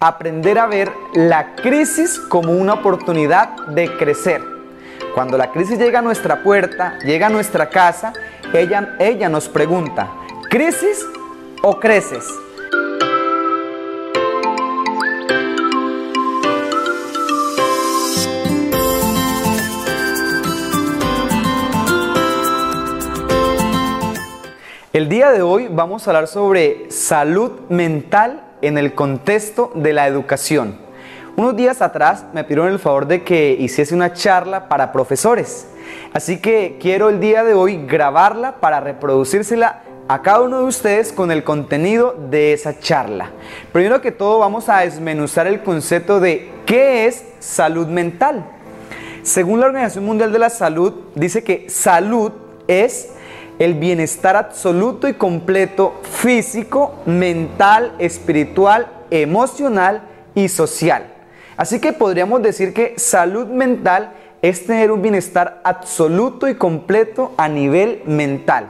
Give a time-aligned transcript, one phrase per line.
[0.00, 4.42] aprender a ver la crisis como una oportunidad de crecer.
[5.14, 8.14] Cuando la crisis llega a nuestra puerta, llega a nuestra casa,
[8.54, 10.08] ella, ella nos pregunta,
[10.48, 11.06] ¿crisis
[11.62, 12.26] o creces?
[24.94, 30.06] El día de hoy vamos a hablar sobre salud mental en el contexto de la
[30.06, 30.78] educación.
[31.36, 35.66] Unos días atrás me pidieron el favor de que hiciese una charla para profesores.
[36.12, 41.12] Así que quiero el día de hoy grabarla para reproducírsela a cada uno de ustedes
[41.12, 43.30] con el contenido de esa charla.
[43.72, 48.44] Primero que todo vamos a desmenuzar el concepto de qué es salud mental.
[49.22, 52.32] Según la Organización Mundial de la Salud, dice que salud
[52.66, 53.10] es
[53.60, 60.02] el bienestar absoluto y completo físico, mental, espiritual, emocional
[60.34, 61.12] y social.
[61.58, 67.48] Así que podríamos decir que salud mental es tener un bienestar absoluto y completo a
[67.48, 68.68] nivel mental.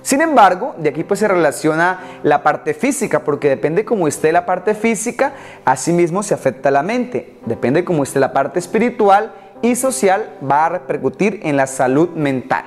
[0.00, 4.46] Sin embargo, de aquí pues se relaciona la parte física, porque depende cómo esté la
[4.46, 5.34] parte física,
[5.66, 7.36] asimismo se afecta la mente.
[7.44, 12.64] Depende cómo esté la parte espiritual y social, va a repercutir en la salud mental.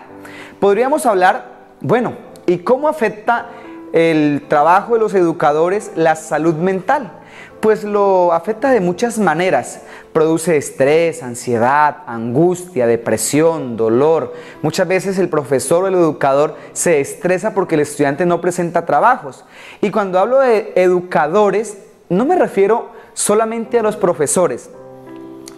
[0.59, 1.52] Podríamos hablar
[1.83, 2.13] bueno,
[2.45, 3.49] ¿y cómo afecta
[3.91, 7.11] el trabajo de los educadores la salud mental?
[7.59, 9.81] Pues lo afecta de muchas maneras.
[10.13, 14.33] Produce estrés, ansiedad, angustia, depresión, dolor.
[14.61, 19.43] Muchas veces el profesor o el educador se estresa porque el estudiante no presenta trabajos.
[19.81, 24.69] Y cuando hablo de educadores, no me refiero solamente a los profesores.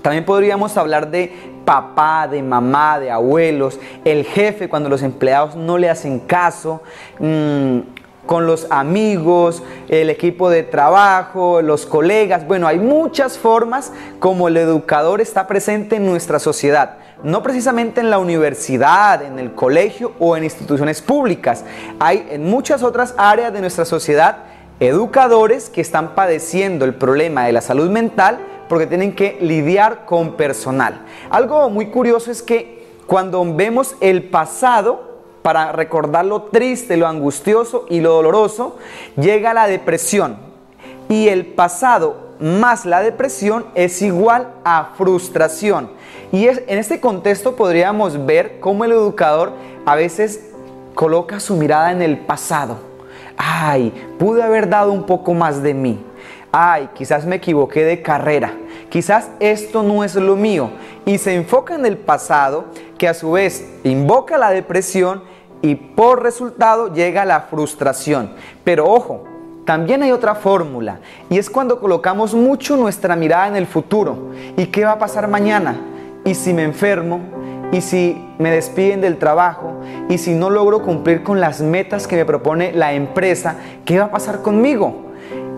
[0.05, 1.33] También podríamos hablar de
[1.65, 6.83] papá, de mamá, de abuelos, el jefe cuando los empleados no le hacen caso,
[7.17, 7.79] mm,
[8.27, 12.45] con los amigos, el equipo de trabajo, los colegas.
[12.45, 16.97] Bueno, hay muchas formas como el educador está presente en nuestra sociedad.
[17.23, 21.65] No precisamente en la universidad, en el colegio o en instituciones públicas.
[21.99, 24.37] Hay en muchas otras áreas de nuestra sociedad
[24.79, 28.37] educadores que están padeciendo el problema de la salud mental
[28.67, 31.01] porque tienen que lidiar con personal.
[31.29, 37.85] Algo muy curioso es que cuando vemos el pasado, para recordar lo triste, lo angustioso
[37.89, 38.77] y lo doloroso,
[39.15, 40.37] llega la depresión.
[41.07, 45.91] Y el pasado más la depresión es igual a frustración.
[46.31, 49.53] Y en este contexto podríamos ver cómo el educador
[49.85, 50.49] a veces
[50.95, 52.77] coloca su mirada en el pasado.
[53.37, 56.03] Ay, pude haber dado un poco más de mí
[56.57, 58.53] ay, quizás me equivoqué de carrera,
[58.87, 60.69] quizás esto no es lo mío,
[61.05, 62.63] y se enfoca en el pasado,
[62.97, 65.21] que a su vez invoca la depresión
[65.61, 68.31] y por resultado llega la frustración.
[68.63, 69.25] Pero ojo,
[69.65, 74.29] también hay otra fórmula, y es cuando colocamos mucho nuestra mirada en el futuro.
[74.55, 75.75] ¿Y qué va a pasar mañana?
[76.23, 77.19] ¿Y si me enfermo?
[77.73, 79.73] ¿Y si me despiden del trabajo?
[80.07, 83.57] ¿Y si no logro cumplir con las metas que me propone la empresa?
[83.83, 85.04] ¿Qué va a pasar conmigo?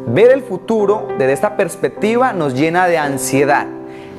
[0.10, 3.68] Ver el futuro desde esta perspectiva nos llena de ansiedad.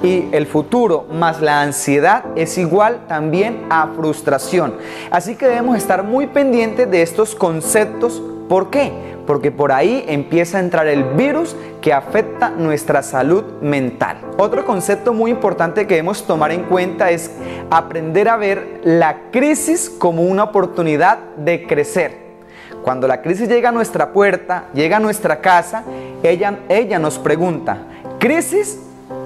[0.03, 4.75] Y el futuro más la ansiedad es igual también a frustración.
[5.10, 8.22] Así que debemos estar muy pendientes de estos conceptos.
[8.50, 8.93] ¿Por qué?
[9.26, 14.19] Porque por ahí empieza a entrar el virus que afecta nuestra salud mental.
[14.37, 17.31] Otro concepto muy importante que debemos tomar en cuenta es
[17.70, 22.27] aprender a ver la crisis como una oportunidad de crecer.
[22.88, 25.84] Cuando la crisis llega a nuestra puerta, llega a nuestra casa,
[26.22, 27.82] ella, ella nos pregunta,
[28.19, 28.81] ¿crisis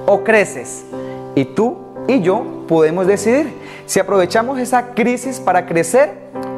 [0.05, 0.85] o creces?
[1.37, 1.77] Y tú
[2.09, 3.55] y yo podemos decidir
[3.87, 6.13] si aprovechamos esa crisis para crecer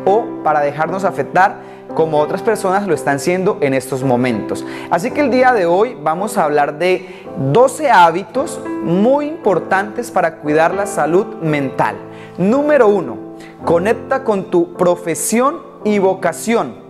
[0.07, 1.57] o para dejarnos afectar
[1.95, 4.65] como otras personas lo están haciendo en estos momentos.
[4.89, 10.37] Así que el día de hoy vamos a hablar de 12 hábitos muy importantes para
[10.37, 11.97] cuidar la salud mental.
[12.39, 13.19] Número uno,
[13.67, 16.84] conecta con tu profesión y vocación.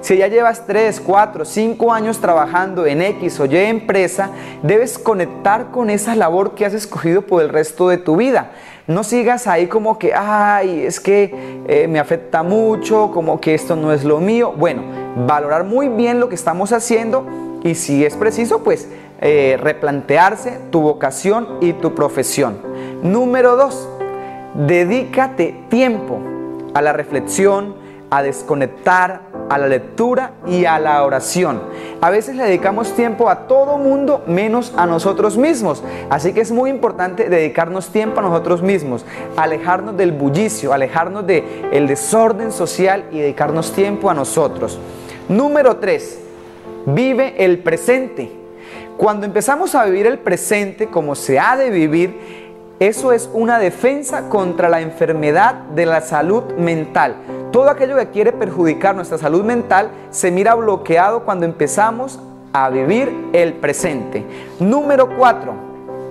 [0.00, 4.30] Si ya llevas 3, 4, 5 años trabajando en X o Y empresa,
[4.62, 8.52] debes conectar con esa labor que has escogido por el resto de tu vida.
[8.86, 13.76] No sigas ahí como que, ay, es que eh, me afecta mucho, como que esto
[13.76, 14.54] no es lo mío.
[14.56, 14.82] Bueno,
[15.26, 17.26] valorar muy bien lo que estamos haciendo
[17.62, 18.88] y si es preciso, pues
[19.20, 22.58] eh, replantearse tu vocación y tu profesión.
[23.02, 23.88] Número 2,
[24.66, 26.18] dedícate tiempo
[26.72, 27.76] a la reflexión,
[28.10, 31.60] a desconectar, a la lectura y a la oración.
[32.00, 35.82] A veces le dedicamos tiempo a todo mundo menos a nosotros mismos.
[36.08, 39.04] Así que es muy importante dedicarnos tiempo a nosotros mismos,
[39.36, 44.78] alejarnos del bullicio, alejarnos del el desorden social y dedicarnos tiempo a nosotros.
[45.28, 46.20] Número 3.
[46.86, 48.30] Vive el presente.
[48.96, 52.40] Cuando empezamos a vivir el presente como se ha de vivir,
[52.78, 57.16] eso es una defensa contra la enfermedad de la salud mental.
[57.52, 62.20] Todo aquello que quiere perjudicar nuestra salud mental se mira bloqueado cuando empezamos
[62.52, 64.24] a vivir el presente.
[64.60, 65.52] Número 4.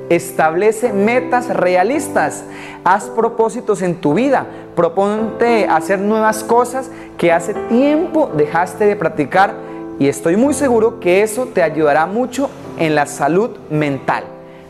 [0.10, 2.44] Establece metas realistas.
[2.84, 4.48] Haz propósitos en tu vida.
[4.76, 9.54] Proponte hacer nuevas cosas que hace tiempo dejaste de practicar
[9.98, 14.26] y estoy muy seguro que eso te ayudará mucho en la salud mental.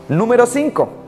[0.08, 1.00] Número 5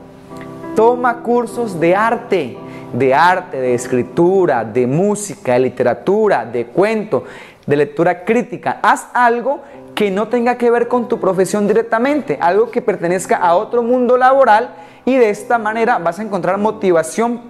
[0.75, 2.57] Toma cursos de arte,
[2.93, 7.25] de arte, de escritura, de música, de literatura, de cuento,
[7.65, 8.79] de lectura crítica.
[8.81, 9.61] Haz algo
[9.95, 14.17] que no tenga que ver con tu profesión directamente, algo que pertenezca a otro mundo
[14.17, 14.69] laboral
[15.05, 17.41] y de esta manera vas a encontrar motivación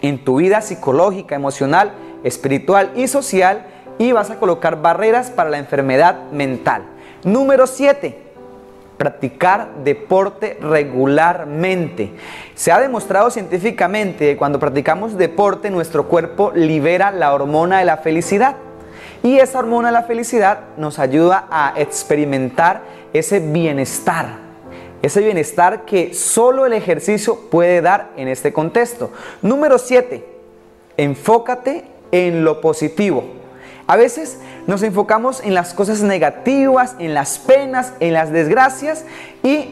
[0.00, 1.92] en tu vida psicológica, emocional,
[2.22, 3.66] espiritual y social
[3.98, 6.82] y vas a colocar barreras para la enfermedad mental.
[7.24, 8.27] Número 7
[8.98, 12.12] practicar deporte regularmente.
[12.54, 17.98] Se ha demostrado científicamente que cuando practicamos deporte nuestro cuerpo libera la hormona de la
[17.98, 18.56] felicidad
[19.22, 24.48] y esa hormona de la felicidad nos ayuda a experimentar ese bienestar.
[25.00, 29.12] Ese bienestar que solo el ejercicio puede dar en este contexto.
[29.42, 30.24] Número 7.
[30.96, 33.37] Enfócate en lo positivo.
[33.88, 39.06] A veces nos enfocamos en las cosas negativas, en las penas, en las desgracias
[39.42, 39.70] y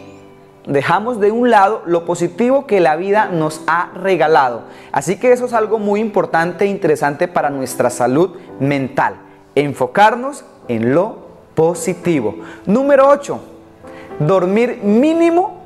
[0.67, 4.63] dejamos de un lado lo positivo que la vida nos ha regalado.
[4.91, 9.17] Así que eso es algo muy importante e interesante para nuestra salud mental.
[9.55, 11.19] Enfocarnos en lo
[11.55, 12.37] positivo.
[12.65, 13.39] Número 8.
[14.21, 15.61] Dormir mínimo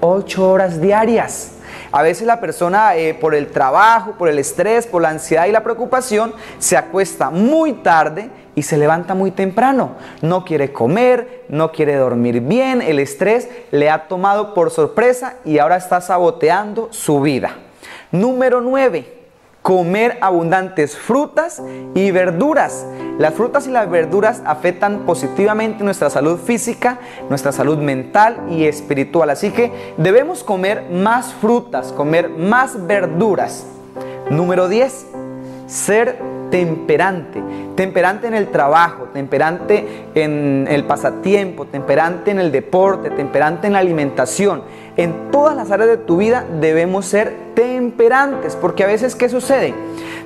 [0.00, 1.52] 8 horas diarias.
[1.92, 5.52] A veces la persona eh, por el trabajo, por el estrés, por la ansiedad y
[5.52, 9.92] la preocupación se acuesta muy tarde y se levanta muy temprano.
[10.22, 15.58] No quiere comer, no quiere dormir bien, el estrés le ha tomado por sorpresa y
[15.58, 17.56] ahora está saboteando su vida.
[18.10, 19.21] Número 9
[19.62, 21.62] comer abundantes frutas
[21.94, 22.84] y verduras.
[23.18, 26.98] Las frutas y las verduras afectan positivamente nuestra salud física,
[27.28, 29.30] nuestra salud mental y espiritual.
[29.30, 33.64] Así que debemos comer más frutas, comer más verduras.
[34.30, 35.06] Número 10.
[35.66, 37.42] Ser temperante.
[37.74, 43.78] Temperante en el trabajo, temperante en el pasatiempo, temperante en el deporte, temperante en la
[43.78, 44.62] alimentación.
[44.98, 49.72] En todas las áreas de tu vida debemos ser temperantes, porque a veces ¿qué sucede?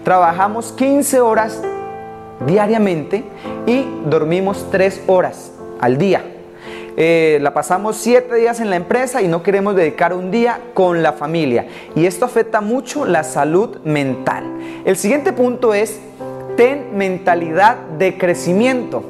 [0.02, 1.62] Trabajamos 15 horas
[2.44, 3.25] diariamente
[3.64, 6.25] y dormimos 3 horas al día.
[6.99, 11.02] Eh, la pasamos 7 días en la empresa y no queremos dedicar un día con
[11.02, 11.67] la familia.
[11.94, 14.44] Y esto afecta mucho la salud mental.
[14.87, 16.00] El siguiente punto es,
[16.56, 19.04] ten mentalidad de crecimiento.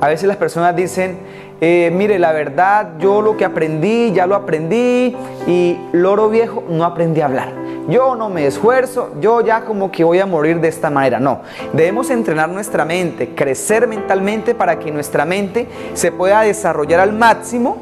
[0.00, 1.18] A veces las personas dicen,
[1.60, 5.16] eh, mire, la verdad, yo lo que aprendí, ya lo aprendí
[5.46, 7.66] y loro viejo, no aprendí a hablar.
[7.88, 11.20] Yo no me esfuerzo, yo ya como que voy a morir de esta manera.
[11.20, 11.42] No,
[11.72, 17.78] debemos entrenar nuestra mente, crecer mentalmente para que nuestra mente se pueda desarrollar al máximo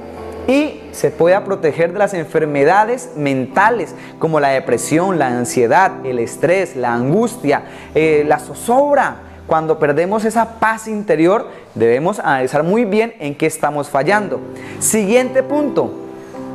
[0.46, 6.76] y se pueda proteger de las enfermedades mentales como la depresión, la ansiedad, el estrés,
[6.76, 7.62] la angustia,
[7.94, 13.90] eh, la zozobra cuando perdemos esa paz interior, debemos analizar muy bien en qué estamos
[13.90, 14.40] fallando.
[14.78, 15.92] Siguiente punto,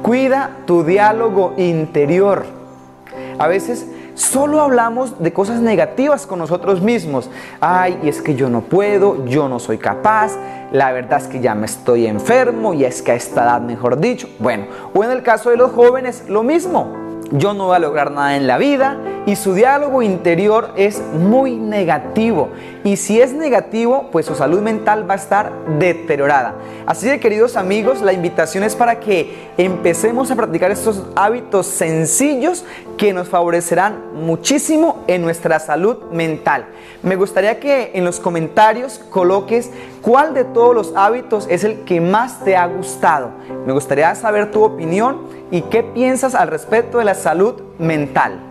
[0.01, 2.45] cuida tu diálogo interior.
[3.37, 3.85] A veces
[4.19, 7.29] solo hablamos de cosas negativas con nosotros mismos.
[7.61, 10.37] Ay, y es que yo no puedo, yo no soy capaz,
[10.71, 13.99] la verdad es que ya me estoy enfermo y es que a esta edad, mejor
[13.99, 14.27] dicho.
[14.39, 16.93] Bueno, o en el caso de los jóvenes, lo mismo.
[17.31, 21.55] Yo no voy a lograr nada en la vida, y su diálogo interior es muy
[21.55, 22.49] negativo.
[22.83, 26.55] Y si es negativo, pues su salud mental va a estar deteriorada.
[26.85, 32.63] Así que queridos amigos, la invitación es para que empecemos a practicar estos hábitos sencillos
[32.97, 36.65] que nos favorecerán muchísimo en nuestra salud mental.
[37.03, 39.69] Me gustaría que en los comentarios coloques
[40.01, 43.31] cuál de todos los hábitos es el que más te ha gustado.
[43.65, 48.48] Me gustaría saber tu opinión y qué piensas al respecto de la salud mental.